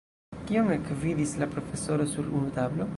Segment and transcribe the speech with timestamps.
[0.47, 2.89] Kion ekvidis la profesoro sur unu tablo?